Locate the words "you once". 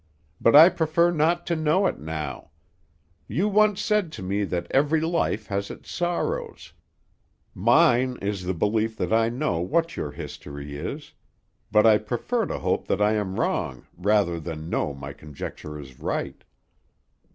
3.27-3.81